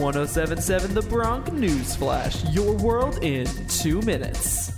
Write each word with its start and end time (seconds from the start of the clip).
1077 0.00 0.94
The 0.94 1.02
Bronc 1.02 1.52
News 1.52 1.96
Flash, 1.96 2.44
your 2.50 2.72
world 2.76 3.18
in 3.22 3.46
two 3.66 4.00
minutes. 4.02 4.68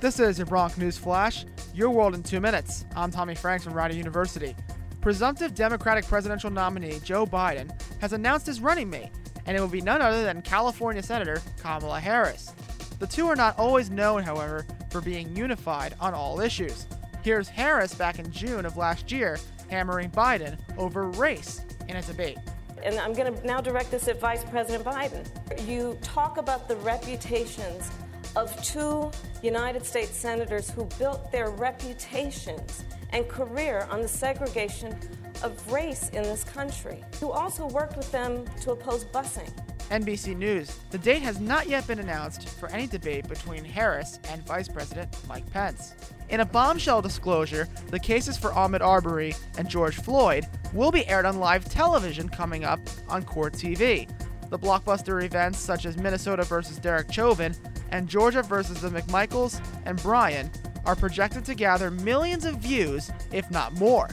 This 0.00 0.18
is 0.18 0.38
your 0.38 0.46
Bronc 0.46 0.76
News 0.78 0.98
Flash, 0.98 1.44
your 1.72 1.90
world 1.90 2.16
in 2.16 2.24
two 2.24 2.40
minutes. 2.40 2.84
I'm 2.96 3.12
Tommy 3.12 3.36
Franks 3.36 3.62
from 3.62 3.74
Rider 3.74 3.94
University. 3.94 4.56
Presumptive 5.00 5.54
Democratic 5.54 6.06
presidential 6.06 6.50
nominee 6.50 6.98
Joe 7.04 7.24
Biden 7.24 7.70
has 8.00 8.12
announced 8.12 8.46
his 8.46 8.60
running 8.60 8.90
mate, 8.90 9.10
and 9.46 9.56
it 9.56 9.60
will 9.60 9.68
be 9.68 9.80
none 9.80 10.02
other 10.02 10.24
than 10.24 10.42
California 10.42 11.04
Senator 11.04 11.40
Kamala 11.62 12.00
Harris. 12.00 12.52
The 12.98 13.06
two 13.06 13.28
are 13.28 13.36
not 13.36 13.56
always 13.58 13.90
known, 13.90 14.24
however, 14.24 14.66
for 14.90 15.00
being 15.00 15.36
unified 15.36 15.94
on 16.00 16.14
all 16.14 16.40
issues. 16.40 16.86
Here's 17.22 17.48
Harris 17.48 17.94
back 17.94 18.18
in 18.18 18.32
June 18.32 18.66
of 18.66 18.76
last 18.76 19.12
year 19.12 19.38
hammering 19.70 20.10
Biden 20.10 20.58
over 20.76 21.08
race 21.10 21.62
in 21.88 21.96
a 21.96 22.02
debate. 22.02 22.38
And 22.82 22.98
I'm 22.98 23.12
going 23.12 23.34
to 23.34 23.46
now 23.46 23.60
direct 23.60 23.90
this 23.90 24.08
at 24.08 24.20
Vice 24.20 24.42
President 24.44 24.84
Biden. 24.84 25.24
You 25.66 25.98
talk 26.02 26.38
about 26.38 26.66
the 26.68 26.76
reputations 26.76 27.90
of 28.36 28.54
two 28.62 29.10
United 29.42 29.84
States 29.84 30.16
senators 30.16 30.70
who 30.70 30.84
built 30.98 31.30
their 31.30 31.50
reputations 31.50 32.84
and 33.10 33.28
career 33.28 33.86
on 33.90 34.00
the 34.02 34.08
segregation 34.08 34.96
of 35.42 35.72
race 35.72 36.10
in 36.10 36.22
this 36.22 36.44
country, 36.44 37.02
who 37.18 37.30
also 37.30 37.66
worked 37.68 37.96
with 37.96 38.10
them 38.12 38.44
to 38.60 38.72
oppose 38.72 39.04
busing. 39.06 39.50
NBC 39.90 40.36
News. 40.36 40.76
The 40.90 40.98
date 40.98 41.22
has 41.22 41.40
not 41.40 41.68
yet 41.68 41.86
been 41.86 41.98
announced 41.98 42.48
for 42.48 42.68
any 42.68 42.86
debate 42.86 43.28
between 43.28 43.64
Harris 43.64 44.20
and 44.28 44.46
Vice 44.46 44.68
President 44.68 45.14
Mike 45.28 45.50
Pence. 45.52 45.94
In 46.28 46.40
a 46.40 46.44
bombshell 46.44 47.02
disclosure, 47.02 47.68
the 47.88 47.98
cases 47.98 48.38
for 48.38 48.50
Ahmaud 48.50 48.82
Arbery 48.82 49.34
and 49.58 49.68
George 49.68 49.96
Floyd 49.96 50.46
will 50.72 50.92
be 50.92 51.06
aired 51.08 51.26
on 51.26 51.40
live 51.40 51.64
television 51.64 52.28
coming 52.28 52.64
up 52.64 52.80
on 53.08 53.24
Court 53.24 53.52
TV. 53.52 54.08
The 54.48 54.58
blockbuster 54.58 55.24
events 55.24 55.58
such 55.58 55.86
as 55.86 55.96
Minnesota 55.96 56.44
versus 56.44 56.78
Derek 56.78 57.12
Chauvin 57.12 57.54
and 57.90 58.08
Georgia 58.08 58.42
versus 58.42 58.80
the 58.80 58.88
McMichaels 58.90 59.60
and 59.84 60.00
Bryan 60.02 60.50
are 60.84 60.96
projected 60.96 61.44
to 61.44 61.54
gather 61.54 61.90
millions 61.90 62.44
of 62.44 62.56
views, 62.56 63.10
if 63.32 63.50
not 63.50 63.74
more. 63.74 64.08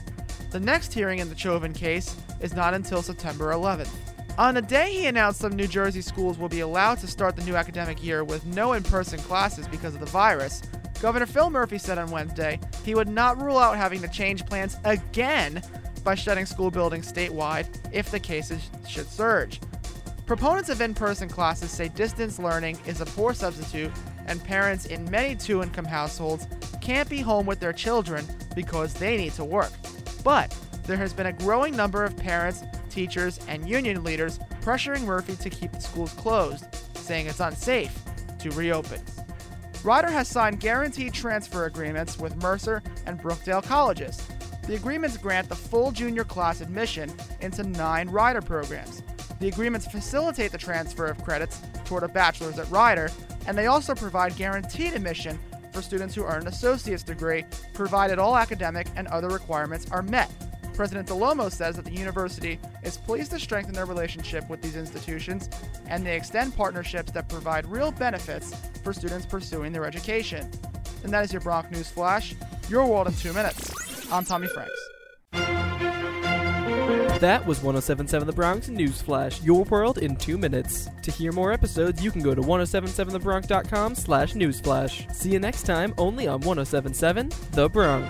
The 0.52 0.59
next 0.59 0.93
hearing 0.93 1.19
in 1.19 1.30
the 1.30 1.37
Chauvin 1.37 1.73
case 1.73 2.15
is 2.39 2.53
not 2.53 2.73
until 2.73 3.02
September 3.02 3.52
11th. 3.52 3.89
On 4.38 4.53
the 4.53 4.61
day 4.61 4.91
he 4.91 5.07
announced 5.07 5.39
some 5.39 5.55
New 5.55 5.66
Jersey 5.66 6.02
schools 6.02 6.38
will 6.38 6.47
be 6.47 6.59
allowed 6.59 6.99
to 6.99 7.07
start 7.07 7.35
the 7.35 7.43
new 7.43 7.55
academic 7.55 8.03
year 8.03 8.23
with 8.23 8.45
no 8.45 8.73
in 8.73 8.83
person 8.83 9.17
classes 9.17 9.67
because 9.67 9.95
of 9.95 9.99
the 9.99 10.05
virus, 10.05 10.61
Governor 11.02 11.25
Phil 11.25 11.49
Murphy 11.49 11.80
said 11.80 11.97
on 11.97 12.11
Wednesday 12.11 12.59
he 12.85 12.93
would 12.93 13.09
not 13.09 13.41
rule 13.41 13.58
out 13.58 13.77
having 13.77 13.99
to 14.02 14.08
change 14.08 14.45
plans 14.45 14.77
again 14.83 15.63
by 16.03 16.13
shutting 16.13 16.45
school 16.45 16.69
buildings 16.69 17.11
statewide 17.11 17.67
if 17.91 18.11
the 18.11 18.19
cases 18.19 18.69
should 18.88 19.09
surge. 19.09 19.59
Proponents 20.27 20.69
of 20.69 20.81
in 20.81 20.93
person 20.93 21.27
classes 21.27 21.71
say 21.71 21.88
distance 21.88 22.38
learning 22.38 22.77
is 22.85 23.02
a 23.02 23.08
poor 23.08 23.33
substitute, 23.33 23.91
and 24.27 24.43
parents 24.43 24.85
in 24.85 25.09
many 25.09 25.35
two 25.35 25.63
income 25.63 25.85
households 25.85 26.45
can't 26.80 27.09
be 27.09 27.21
home 27.21 27.47
with 27.47 27.59
their 27.59 27.73
children 27.73 28.23
because 28.55 28.93
they 28.93 29.17
need 29.17 29.33
to 29.33 29.43
work. 29.43 29.71
But 30.23 30.55
there 30.83 30.97
has 30.97 31.11
been 31.11 31.25
a 31.25 31.33
growing 31.33 31.75
number 31.75 32.03
of 32.03 32.15
parents, 32.15 32.63
teachers, 32.89 33.39
and 33.47 33.67
union 33.67 34.03
leaders 34.03 34.39
pressuring 34.61 35.03
Murphy 35.03 35.35
to 35.35 35.49
keep 35.49 35.71
the 35.71 35.80
schools 35.80 36.13
closed, 36.13 36.66
saying 36.95 37.27
it's 37.27 37.39
unsafe 37.39 37.97
to 38.39 38.49
reopen. 38.52 39.02
Rider 39.83 40.09
has 40.09 40.27
signed 40.27 40.59
guaranteed 40.59 41.13
transfer 41.13 41.65
agreements 41.65 42.17
with 42.17 42.35
Mercer 42.41 42.81
and 43.05 43.21
Brookdale 43.21 43.63
colleges. 43.63 44.21
The 44.67 44.75
agreements 44.75 45.17
grant 45.17 45.47
the 45.47 45.55
full 45.55 45.91
junior 45.91 46.23
class 46.23 46.61
admission 46.61 47.11
into 47.41 47.63
nine 47.63 48.09
Rider 48.09 48.41
programs. 48.41 49.02
The 49.39 49.47
agreements 49.47 49.88
facilitate 49.88 50.52
the 50.52 50.58
transfer 50.58 51.05
of 51.05 51.23
credits 51.23 51.61
toward 51.85 52.03
a 52.03 52.08
bachelor's 52.08 52.59
at 52.59 52.69
Rider, 52.69 53.09
and 53.45 53.58
they 53.58 53.67
also 53.67 53.95
provide 53.95 54.36
guaranteed 54.36 54.93
admission 54.93 55.39
for 55.71 55.81
students 55.81 56.15
who 56.15 56.25
earn 56.25 56.42
an 56.42 56.48
associate's 56.48 57.04
degree, 57.04 57.45
provided 57.73 58.17
all 58.19 58.36
academic 58.36 58.87
and 58.95 59.08
other 59.08 59.30
requirements 59.30 59.89
are 59.92 60.02
met. 60.02 60.31
President 60.77 61.08
Dell'Omo 61.08 61.52
says 61.52 61.76
that 61.76 61.86
the 61.86 61.92
university 61.92 62.60
is 62.83 62.98
pleased 62.98 63.32
to 63.32 63.39
strengthen 63.39 63.73
their 63.73 63.88
relationship 63.88 64.48
with 64.48 64.61
these 64.61 64.76
institutions 64.76 65.49
and 65.88 66.05
they 66.05 66.15
extend 66.15 66.55
partnerships 66.55 67.11
that 67.14 67.27
provide 67.27 67.65
real 67.65 67.92
benefits 67.92 68.54
for 68.83 68.93
students 68.93 69.26
pursuing 69.26 69.73
their 69.73 69.86
education. 69.86 70.48
And 71.04 71.11
that 71.11 71.26
is 71.26 71.33
your 71.33 71.42
Bronc 71.42 71.71
News 71.71 71.89
Flash, 71.89 72.36
your 72.70 72.86
world 72.86 73.08
in 73.08 73.16
two 73.16 73.33
minutes. 73.33 73.71
I'm 74.11 74.23
Tommy 74.23 74.48
Franks. 74.48 74.80
That 77.21 77.43
was 77.48 77.64
1077 77.64 78.27
The 78.27 78.33
Bronc 78.33 78.70
News 78.70 79.02
Flash, 79.02 79.42
your 79.42 79.64
world 79.64 79.98
in 79.98 80.16
two 80.16 80.37
minutes. 80.37 80.89
To 81.02 81.10
hear 81.10 81.32
more 81.32 81.52
episodes, 81.52 82.04
you 82.04 82.11
can 82.11 82.21
go 82.21 82.36
to 82.36 82.42
1077thebronc.com 82.42 83.95
slash 83.95 84.33
newsflash. 84.33 85.11
See 85.11 85.32
you 85.32 85.39
next 85.39 85.64
time, 85.64 85.95
only 85.98 86.27
on 86.27 86.42
1077 86.42 87.32
The 87.54 87.67
Bronc. 87.67 88.08